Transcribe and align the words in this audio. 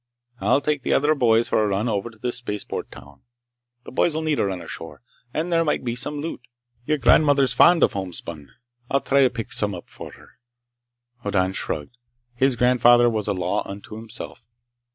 I'll 0.39 0.61
take 0.61 0.81
the 0.81 0.93
other 0.93 1.13
boys 1.13 1.47
for 1.47 1.63
a 1.63 1.67
run 1.67 1.87
over 1.87 2.09
to 2.09 2.17
this 2.17 2.37
spaceport 2.37 2.89
town. 2.91 3.21
The 3.83 3.91
boys 3.91 4.15
need 4.17 4.39
a 4.39 4.45
run 4.47 4.59
ashore, 4.59 5.03
and 5.31 5.53
there 5.53 5.63
might 5.63 5.83
be 5.83 5.95
some 5.95 6.19
loot. 6.19 6.41
Your 6.87 6.97
grandmother's 6.97 7.53
fond 7.53 7.83
of 7.83 7.93
homespun. 7.93 8.49
I'll 8.89 9.01
try 9.01 9.21
to 9.21 9.29
pick 9.29 9.53
some 9.53 9.75
up 9.75 9.91
for 9.91 10.13
her." 10.13 10.39
Hoddan 11.17 11.53
shrugged. 11.53 11.97
His 12.33 12.55
grandfather 12.55 13.11
was 13.11 13.27
a 13.27 13.33
law 13.33 13.61
unto 13.69 13.95
himself. 13.95 14.47